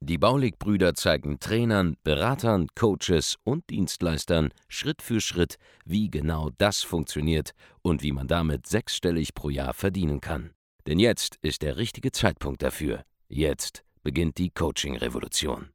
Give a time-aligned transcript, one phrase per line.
[0.00, 7.52] Die Baulig-Brüder zeigen Trainern, Beratern, Coaches und Dienstleistern Schritt für Schritt, wie genau das funktioniert
[7.82, 10.50] und wie man damit sechsstellig pro Jahr verdienen kann.
[10.86, 13.02] Denn jetzt ist der richtige Zeitpunkt dafür.
[13.28, 15.68] Jetzt beginnt die Coaching-Revolution.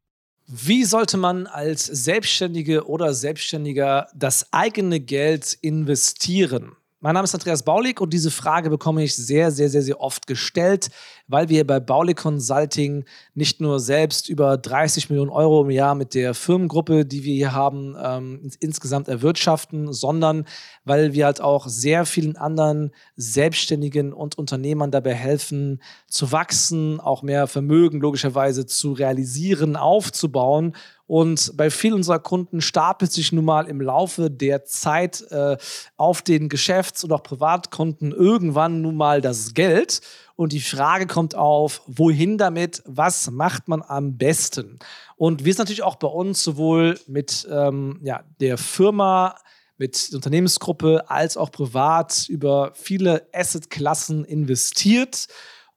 [0.48, 6.76] Wie sollte man als Selbstständige oder Selbstständiger das eigene Geld investieren?
[7.00, 10.26] Mein Name ist Andreas Baulig und diese Frage bekomme ich sehr, sehr, sehr, sehr oft
[10.26, 10.90] gestellt,
[11.34, 16.14] weil wir bei Baulig Consulting nicht nur selbst über 30 Millionen Euro im Jahr mit
[16.14, 20.46] der Firmengruppe, die wir hier haben, ähm, insgesamt erwirtschaften, sondern
[20.86, 27.24] weil wir halt auch sehr vielen anderen Selbstständigen und Unternehmern dabei helfen, zu wachsen, auch
[27.24, 33.68] mehr Vermögen logischerweise zu realisieren, aufzubauen und bei vielen unserer Kunden stapelt sich nun mal
[33.68, 35.58] im Laufe der Zeit äh,
[35.98, 40.02] auf den Geschäfts- und auch Privatkonten irgendwann nun mal das Geld.
[40.36, 42.82] Und die Frage kommt auf, wohin damit?
[42.86, 44.80] Was macht man am besten?
[45.16, 49.36] Und wir sind natürlich auch bei uns sowohl mit ähm, ja, der Firma,
[49.78, 55.28] mit der Unternehmensgruppe als auch privat über viele Assetklassen investiert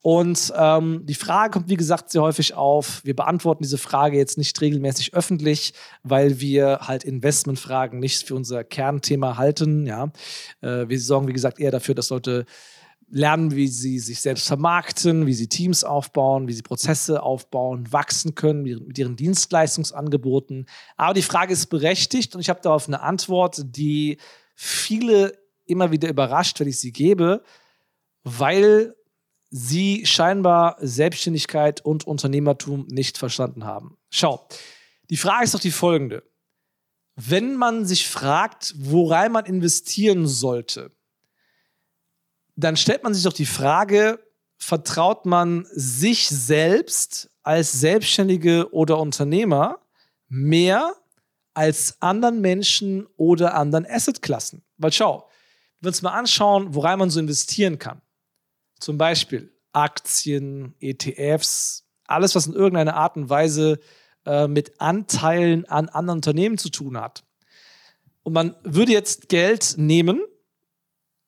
[0.07, 3.05] und ähm, die Frage kommt, wie gesagt, sehr häufig auf.
[3.05, 5.73] Wir beantworten diese Frage jetzt nicht regelmäßig öffentlich,
[6.05, 9.85] weil wir halt Investmentfragen nicht für unser Kernthema halten.
[9.85, 10.13] Ja?
[10.61, 12.47] Äh, wir sorgen, wie gesagt, eher dafür, dass Leute
[13.09, 18.35] lernen, wie sie sich selbst vermarkten, wie sie Teams aufbauen, wie sie Prozesse aufbauen, wachsen
[18.35, 20.67] können mit ihren Dienstleistungsangeboten.
[20.97, 24.19] Aber die Frage ist berechtigt und ich habe darauf eine Antwort, die
[24.55, 27.43] viele immer wieder überrascht, wenn ich sie gebe,
[28.25, 28.95] weil
[29.51, 33.97] sie scheinbar Selbstständigkeit und Unternehmertum nicht verstanden haben.
[34.11, 34.49] Schau,
[35.11, 36.25] die Frage ist doch die folgende.
[37.15, 40.96] Wenn man sich fragt, worein man investieren sollte,
[42.57, 44.19] dann stellt man sich doch die Frage,
[44.59, 49.79] vertraut man sich selbst als Selbstständige oder Unternehmer
[50.29, 50.95] mehr
[51.55, 54.65] als anderen Menschen oder anderen Assetklassen?
[54.79, 55.29] Weil schau,
[55.81, 58.01] wenn wir uns mal anschauen, worein man so investieren kann.
[58.81, 63.79] Zum Beispiel Aktien, ETFs, alles, was in irgendeiner Art und Weise
[64.25, 67.25] äh, mit Anteilen an anderen Unternehmen zu tun hat.
[68.23, 70.21] Und man würde jetzt Geld nehmen,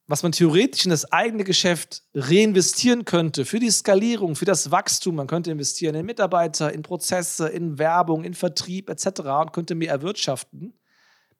[0.09, 5.17] was man theoretisch in das eigene Geschäft reinvestieren könnte, für die Skalierung, für das Wachstum.
[5.17, 9.21] Man könnte investieren in Mitarbeiter, in Prozesse, in Werbung, in Vertrieb etc.
[9.43, 10.73] und könnte mehr erwirtschaften.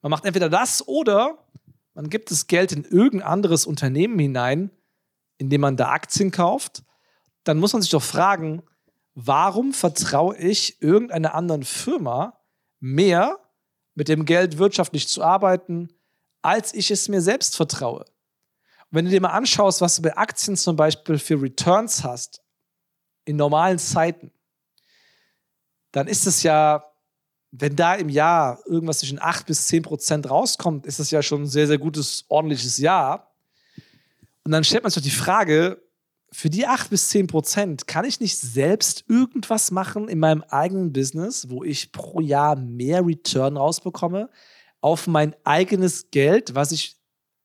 [0.01, 1.47] Man macht entweder das oder
[1.95, 4.69] man gibt das Geld in irgendein anderes Unternehmen hinein,
[5.39, 6.83] indem man da Aktien kauft,
[7.43, 8.61] dann muss man sich doch fragen,
[9.15, 12.39] warum vertraue ich irgendeiner anderen Firma
[12.79, 13.39] mehr
[13.95, 15.89] mit dem Geld wirtschaftlich zu arbeiten,
[16.43, 18.05] als ich es mir selbst vertraue?
[18.91, 22.41] Wenn du dir mal anschaust, was du bei Aktien zum Beispiel für Returns hast,
[23.25, 24.31] in normalen Zeiten,
[25.91, 26.83] dann ist es ja,
[27.51, 31.43] wenn da im Jahr irgendwas zwischen 8 bis 10 Prozent rauskommt, ist es ja schon
[31.43, 33.31] ein sehr, sehr gutes, ordentliches Jahr.
[34.43, 35.81] Und dann stellt man sich doch die Frage,
[36.31, 40.93] für die 8 bis 10 Prozent kann ich nicht selbst irgendwas machen in meinem eigenen
[40.93, 44.29] Business, wo ich pro Jahr mehr Return rausbekomme
[44.81, 46.98] auf mein eigenes Geld, was ich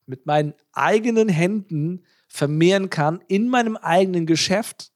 [0.07, 4.93] mit meinen eigenen Händen vermehren kann in meinem eigenen Geschäft?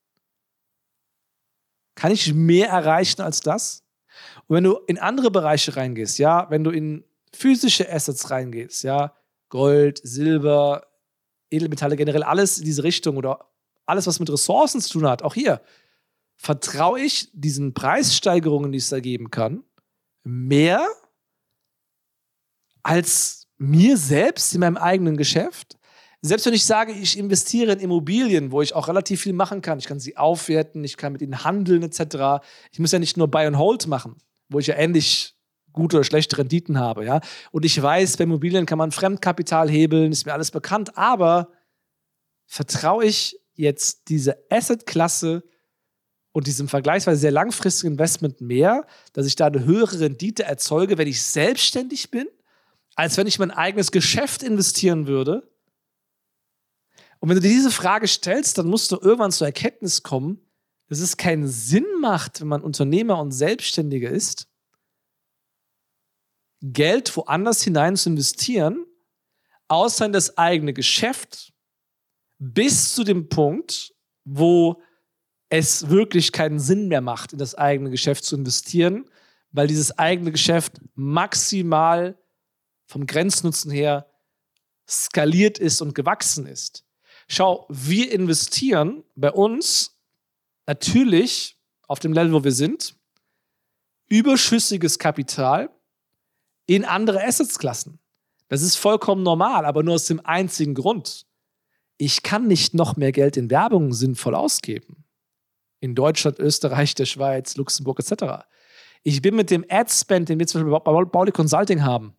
[1.94, 3.84] Kann ich mehr erreichen als das?
[4.46, 9.14] Und wenn du in andere Bereiche reingehst, ja, wenn du in physische Assets reingehst, ja,
[9.48, 10.86] Gold, Silber,
[11.50, 13.50] Edelmetalle, generell alles in diese Richtung oder
[13.86, 15.62] alles, was mit Ressourcen zu tun hat, auch hier,
[16.36, 19.64] vertraue ich diesen Preissteigerungen, die es da geben kann,
[20.24, 20.86] mehr
[22.82, 25.76] als mir selbst in meinem eigenen Geschäft?
[26.20, 29.78] Selbst wenn ich sage, ich investiere in Immobilien, wo ich auch relativ viel machen kann,
[29.78, 32.44] ich kann sie aufwerten, ich kann mit ihnen handeln etc.
[32.72, 34.16] Ich muss ja nicht nur Buy and Hold machen,
[34.48, 35.36] wo ich ja ähnlich
[35.72, 37.20] gute oder schlechte Renditen habe, ja.
[37.52, 41.52] Und ich weiß, bei Immobilien kann man Fremdkapital hebeln, ist mir alles bekannt, aber
[42.46, 45.44] vertraue ich jetzt dieser Assetklasse
[46.32, 51.08] und diesem vergleichsweise sehr langfristigen Investment mehr, dass ich da eine höhere Rendite erzeuge, wenn
[51.08, 52.26] ich selbstständig bin,
[52.98, 55.48] als wenn ich mein eigenes Geschäft investieren würde?
[57.20, 60.40] Und wenn du dir diese Frage stellst, dann musst du irgendwann zur Erkenntnis kommen,
[60.88, 64.48] dass es keinen Sinn macht, wenn man Unternehmer und Selbstständiger ist,
[66.60, 68.84] Geld woanders hinein zu investieren,
[69.68, 71.52] außer in das eigene Geschäft
[72.40, 74.82] bis zu dem Punkt, wo
[75.50, 79.08] es wirklich keinen Sinn mehr macht, in das eigene Geschäft zu investieren,
[79.52, 82.18] weil dieses eigene Geschäft maximal
[82.88, 84.06] vom Grenznutzen her
[84.88, 86.84] skaliert ist und gewachsen ist.
[87.28, 89.98] Schau, wir investieren bei uns
[90.66, 92.96] natürlich auf dem Level, wo wir sind,
[94.08, 95.70] überschüssiges Kapital
[96.66, 97.98] in andere Assetsklassen.
[98.48, 101.26] Das ist vollkommen normal, aber nur aus dem einzigen Grund.
[101.98, 105.04] Ich kann nicht noch mehr Geld in Werbung sinnvoll ausgeben.
[105.80, 108.46] In Deutschland, Österreich, der Schweiz, Luxemburg etc.
[109.02, 112.14] Ich bin mit dem Ad-Spend, den wir zum Beispiel bei Bauli Consulting haben,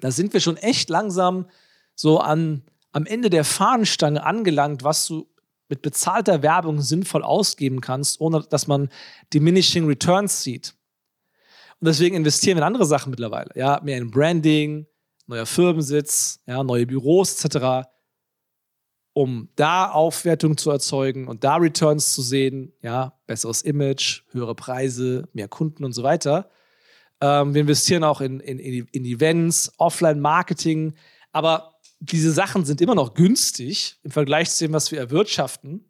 [0.00, 1.46] da sind wir schon echt langsam
[1.94, 2.62] so an,
[2.92, 5.28] am Ende der Fahnenstange angelangt, was du
[5.68, 8.88] mit bezahlter Werbung sinnvoll ausgeben kannst, ohne dass man
[9.34, 10.74] diminishing returns sieht.
[11.80, 13.50] Und deswegen investieren wir in andere Sachen mittlerweile.
[13.54, 14.86] Ja, mehr in Branding,
[15.26, 17.88] neuer Firmensitz, ja, neue Büros etc.,
[19.12, 25.28] um da Aufwertung zu erzeugen und da Returns zu sehen, ja, besseres Image, höhere Preise,
[25.32, 26.50] mehr Kunden und so weiter.
[27.20, 30.94] Ähm, wir investieren auch in, in, in Events, Offline-Marketing,
[31.32, 35.84] aber diese Sachen sind immer noch günstig im Vergleich zu dem, was wir erwirtschaften.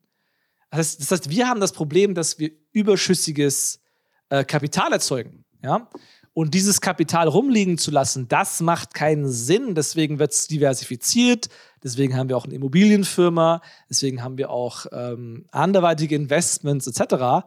[0.71, 3.81] Das heißt, das heißt wir haben das Problem, dass wir überschüssiges
[4.29, 5.45] äh, Kapital erzeugen.
[5.63, 5.89] Ja?
[6.33, 9.75] Und dieses Kapital rumliegen zu lassen, das macht keinen Sinn.
[9.75, 11.49] Deswegen wird es diversifiziert.
[11.83, 13.63] Deswegen haben wir auch eine Immobilienfirma.
[13.89, 17.47] Deswegen haben wir auch ähm, anderweitige Investments etc.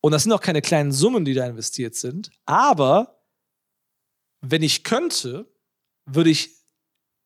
[0.00, 2.30] Und das sind auch keine kleinen Summen, die da investiert sind.
[2.46, 3.22] Aber
[4.40, 5.52] wenn ich könnte,
[6.06, 6.50] würde ich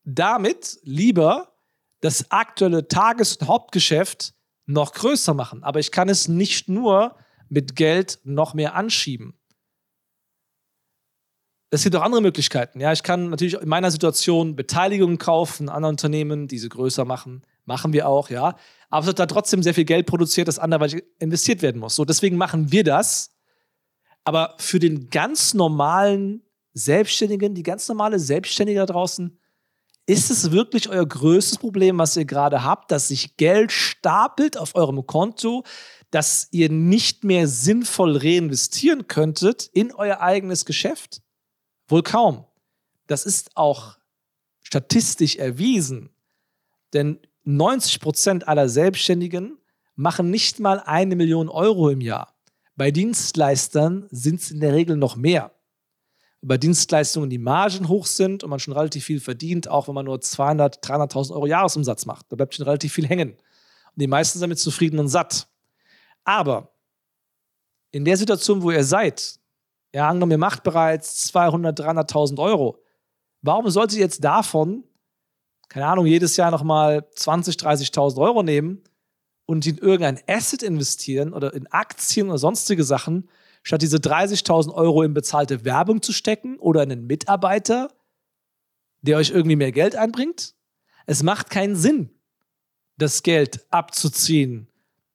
[0.04, 1.52] damit lieber
[2.00, 4.34] das aktuelle Tages- und Hauptgeschäft
[4.66, 5.62] noch größer machen.
[5.62, 7.16] Aber ich kann es nicht nur
[7.48, 9.38] mit Geld noch mehr anschieben.
[11.70, 12.80] Es gibt auch andere Möglichkeiten.
[12.80, 17.44] Ja, ich kann natürlich in meiner Situation Beteiligungen kaufen an Unternehmen, diese größer machen.
[17.64, 18.56] Machen wir auch, ja.
[18.90, 21.94] Aber es wird da trotzdem sehr viel Geld produziert, das anderweitig investiert werden muss.
[21.94, 23.30] So, deswegen machen wir das.
[24.24, 26.42] Aber für den ganz normalen
[26.74, 29.38] Selbstständigen, die ganz normale Selbstständige da draußen,
[30.06, 34.74] ist es wirklich euer größtes Problem, was ihr gerade habt, dass sich Geld stapelt auf
[34.74, 35.64] eurem Konto,
[36.10, 41.22] dass ihr nicht mehr sinnvoll reinvestieren könntet in euer eigenes Geschäft?
[41.86, 42.44] Wohl kaum.
[43.06, 43.96] Das ist auch
[44.60, 46.10] statistisch erwiesen.
[46.92, 49.58] Denn 90 Prozent aller Selbstständigen
[49.94, 52.34] machen nicht mal eine Million Euro im Jahr.
[52.76, 55.52] Bei Dienstleistern sind es in der Regel noch mehr.
[56.40, 60.06] Bei Dienstleistungen, die Margen hoch sind und man schon relativ viel verdient, auch wenn man
[60.06, 63.30] nur 200, 300.000 Euro Jahresumsatz macht, da bleibt schon relativ viel hängen.
[63.32, 65.46] Und die meisten sind damit zufrieden und satt.
[66.24, 66.72] Aber
[67.92, 69.38] in der Situation, wo ihr seid,
[69.94, 72.82] ja, angenommen, ihr macht bereits 200, 300.000 Euro.
[73.42, 74.84] Warum solltet ihr jetzt davon,
[75.72, 78.82] keine Ahnung, jedes Jahr nochmal 20, 30.000 Euro nehmen
[79.46, 83.30] und in irgendein Asset investieren oder in Aktien oder sonstige Sachen,
[83.62, 87.88] statt diese 30.000 Euro in bezahlte Werbung zu stecken oder in einen Mitarbeiter,
[89.00, 90.54] der euch irgendwie mehr Geld einbringt?
[91.06, 92.10] Es macht keinen Sinn,
[92.98, 94.68] das Geld abzuziehen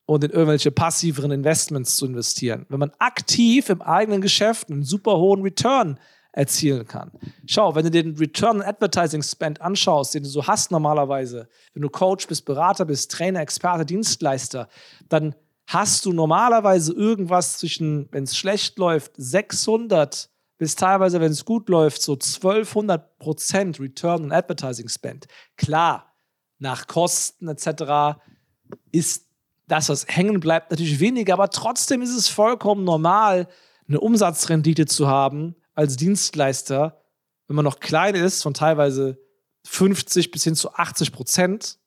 [0.08, 2.66] und in irgendwelche passiveren Investments zu investieren.
[2.70, 6.00] Wenn man aktiv im eigenen Geschäft einen super hohen Return
[6.38, 7.12] erzielen kann.
[7.48, 11.82] Schau, wenn du den Return on Advertising Spend anschaust, den du so hast normalerweise, wenn
[11.82, 14.68] du Coach bist, Berater bist, Trainer, Experte, Dienstleister,
[15.10, 15.34] dann
[15.66, 20.30] hast du normalerweise irgendwas zwischen, wenn es schlecht läuft, 600
[20.60, 25.26] bis teilweise, wenn es gut läuft, so 1200 Prozent Return on Advertising Spend.
[25.56, 26.14] Klar,
[26.60, 28.20] nach Kosten etc.
[28.92, 29.26] ist
[29.68, 33.48] das, was hängen bleibt, natürlich weniger, aber trotzdem ist es vollkommen normal,
[33.88, 37.04] eine Umsatzrendite zu haben als Dienstleister,
[37.48, 39.20] wenn man noch klein ist, von teilweise
[39.66, 41.78] 50 bis hin zu 80 Prozent.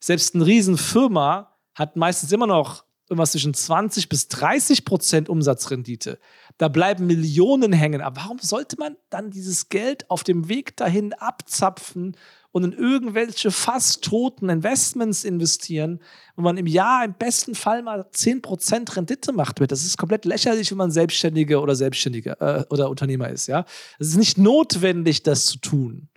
[0.00, 6.18] Selbst eine Riesenfirma hat meistens immer noch irgendwas zwischen 20 bis 30 Prozent Umsatzrendite.
[6.58, 8.00] Da bleiben Millionen hängen.
[8.00, 12.16] Aber warum sollte man dann dieses Geld auf dem Weg dahin abzapfen
[12.52, 16.00] und in irgendwelche fast toten Investments investieren,
[16.36, 19.72] wo man im Jahr im besten Fall mal 10% Rendite macht wird.
[19.72, 23.46] Das ist komplett lächerlich, wenn man Selbstständiger oder Selbstständiger äh, oder Unternehmer ist.
[23.46, 23.64] Ja?
[23.98, 26.08] Es ist nicht notwendig, das zu tun.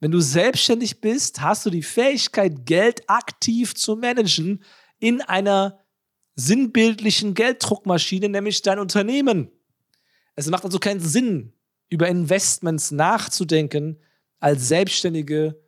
[0.00, 4.62] Wenn du selbstständig bist, hast du die Fähigkeit, Geld aktiv zu managen
[4.98, 5.78] in einer
[6.34, 9.50] sinnbildlichen Gelddruckmaschine, nämlich dein Unternehmen.
[10.36, 11.52] Es macht also keinen Sinn,
[11.88, 14.00] über Investments nachzudenken
[14.40, 15.60] als Selbstständige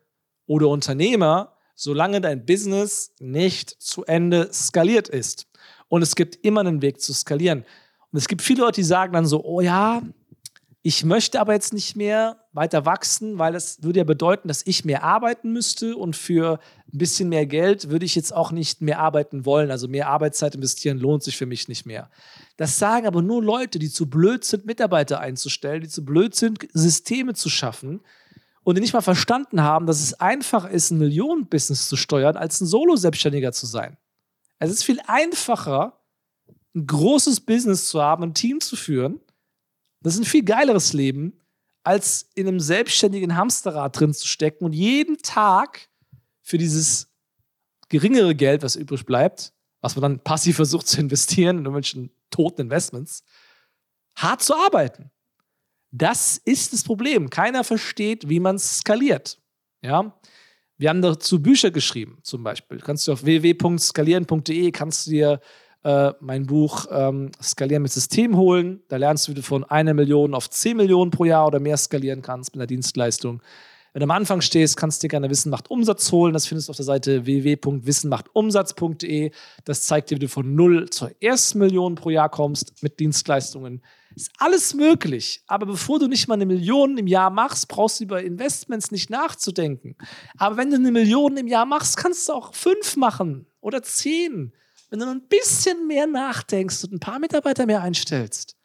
[0.45, 5.47] oder Unternehmer, solange dein Business nicht zu Ende skaliert ist.
[5.87, 7.65] Und es gibt immer einen Weg zu skalieren.
[8.11, 10.01] Und es gibt viele Leute, die sagen dann so, oh ja,
[10.81, 14.83] ich möchte aber jetzt nicht mehr, weiter wachsen, weil das würde ja bedeuten, dass ich
[14.83, 16.59] mehr arbeiten müsste und für
[16.91, 19.71] ein bisschen mehr Geld würde ich jetzt auch nicht mehr arbeiten wollen.
[19.71, 22.09] Also mehr Arbeitszeit investieren lohnt sich für mich nicht mehr.
[22.57, 26.67] Das sagen aber nur Leute, die zu blöd sind, Mitarbeiter einzustellen, die zu blöd sind,
[26.73, 28.01] Systeme zu schaffen
[28.63, 32.59] und die nicht mal verstanden haben, dass es einfacher ist, ein Millionenbusiness zu steuern, als
[32.59, 33.97] ein Solo-Selbstständiger zu sein.
[34.59, 36.01] Es ist viel einfacher,
[36.75, 39.21] ein großes Business zu haben, ein Team zu führen.
[40.01, 41.39] Das ist ein viel geileres Leben,
[41.87, 45.87] als in einem selbstständigen Hamsterrad drin zu stecken und jeden Tag
[46.41, 47.07] für dieses
[47.87, 52.63] geringere Geld, was übrig bleibt, was man dann passiv versucht zu investieren in irgendwelchen toten
[52.63, 53.23] Investments,
[54.17, 55.11] hart zu arbeiten.
[55.91, 57.29] Das ist das Problem.
[57.29, 59.39] Keiner versteht, wie man skaliert.
[59.81, 60.13] Ja?
[60.75, 62.81] Wir haben dazu Bücher geschrieben, zum Beispiel.
[62.81, 65.39] Kannst du auf www.skalieren.de kannst du dir
[65.83, 68.81] äh, mein Buch ähm, Skalieren mit System holen.
[68.87, 71.77] Da lernst du, wie du von einer Million auf 10 Millionen pro Jahr oder mehr
[71.77, 73.41] skalieren kannst mit einer Dienstleistung.
[73.97, 76.33] Wenn du am Anfang stehst, kannst du dir gerne Wissen macht Umsatz holen.
[76.33, 79.31] Das findest du auf der Seite www.wissenmachtumsatz.de.
[79.65, 83.81] Das zeigt dir, wie du von null zur ersten Million pro Jahr kommst mit Dienstleistungen.
[84.15, 85.41] Ist alles möglich.
[85.47, 89.09] Aber bevor du nicht mal eine Million im Jahr machst, brauchst du über Investments nicht
[89.09, 89.95] nachzudenken.
[90.37, 94.53] Aber wenn du eine Million im Jahr machst, kannst du auch fünf machen oder zehn
[94.89, 98.55] wenn du noch ein bisschen mehr nachdenkst und ein paar Mitarbeiter mehr einstellst.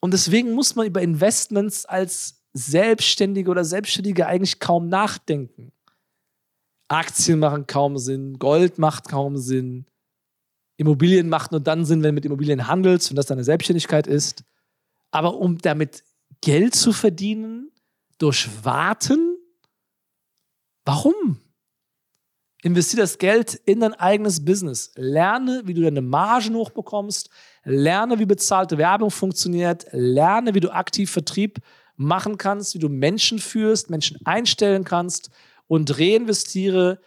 [0.00, 5.72] Und deswegen muss man über Investments als Selbstständige oder Selbstständige eigentlich kaum nachdenken.
[6.88, 9.86] Aktien machen kaum Sinn, Gold macht kaum Sinn,
[10.76, 14.44] Immobilien macht nur dann Sinn, wenn du mit Immobilien handelst und das deine Selbstständigkeit ist.
[15.10, 16.02] Aber um damit
[16.40, 17.70] Geld zu verdienen,
[18.18, 19.36] durch Warten,
[20.84, 21.40] warum?
[22.62, 24.92] Investiere das Geld in dein eigenes Business.
[24.96, 27.30] Lerne, wie du deine Margen hochbekommst.
[27.64, 29.86] Lerne, wie bezahlte Werbung funktioniert.
[29.92, 31.58] Lerne, wie du aktiv Vertrieb
[31.96, 35.30] machen kannst, wie du Menschen führst, Menschen einstellen kannst
[35.66, 37.00] und reinvestiere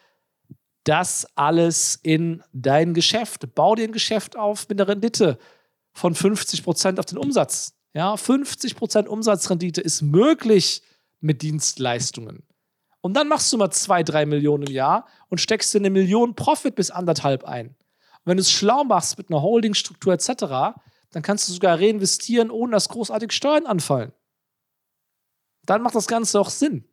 [0.84, 3.56] das alles in dein Geschäft.
[3.56, 5.38] Bau dir ein Geschäft auf mit einer Rendite
[5.94, 7.74] von 50 Prozent auf den Umsatz.
[7.94, 10.82] Ja, 50 Prozent Umsatzrendite ist möglich
[11.22, 12.44] mit Dienstleistungen.
[13.04, 16.36] Und dann machst du mal zwei, drei Millionen im Jahr und steckst dir eine Million
[16.36, 17.68] Profit bis anderthalb ein.
[17.68, 17.76] Und
[18.24, 20.80] wenn du es schlau machst mit einer Holdingstruktur etc.,
[21.12, 24.14] dann kannst du sogar reinvestieren, ohne dass großartig Steuern anfallen.
[25.66, 26.88] Dann macht das Ganze auch Sinn.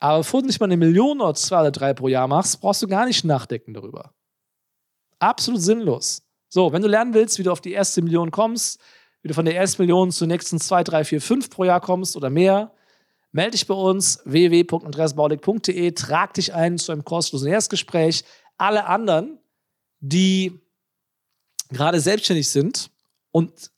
[0.00, 2.80] Aber bevor du nicht mal eine Million oder zwei oder drei pro Jahr machst, brauchst
[2.80, 4.14] du gar nicht nachdenken darüber.
[5.18, 6.22] Absolut sinnlos.
[6.48, 8.80] So, wenn du lernen willst, wie du auf die erste Million kommst,
[9.20, 12.16] wie du von der ersten Million zur nächsten zwei, drei, vier, fünf pro Jahr kommst
[12.16, 12.73] oder mehr,
[13.34, 18.22] Melde dich bei uns www.andreasbaulig.de, trag dich ein zu einem kostenlosen Erstgespräch.
[18.58, 19.40] Alle anderen,
[19.98, 20.60] die
[21.70, 22.92] gerade selbstständig sind
[23.32, 23.72] und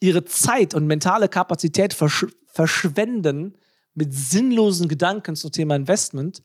[0.00, 3.56] ihre Zeit und mentale Kapazität versch verschwenden
[3.94, 6.42] mit sinnlosen Gedanken zum Thema Investment.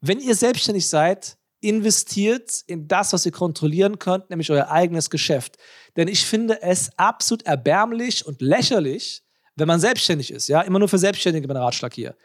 [0.00, 5.58] Wenn ihr selbstständig seid, investiert in das, was ihr kontrollieren könnt, nämlich euer eigenes Geschäft.
[5.96, 9.22] Denn ich finde es absolut erbärmlich und lächerlich,
[9.56, 10.48] wenn man selbstständig ist.
[10.48, 12.16] Ja, immer nur für Selbstständige mein Ratschlag hier.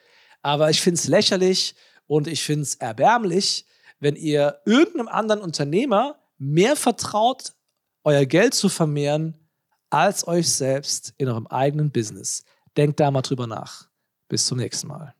[0.42, 3.66] Aber ich finde es lächerlich und ich finde es erbärmlich,
[4.00, 7.54] wenn ihr irgendeinem anderen Unternehmer mehr vertraut,
[8.04, 9.36] euer Geld zu vermehren,
[9.90, 12.44] als euch selbst in eurem eigenen Business.
[12.76, 13.88] Denkt da mal drüber nach.
[14.28, 15.14] Bis zum nächsten Mal.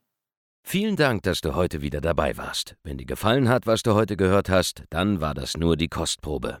[0.62, 2.76] Vielen Dank, dass du heute wieder dabei warst.
[2.82, 6.60] Wenn dir gefallen hat, was du heute gehört hast, dann war das nur die Kostprobe.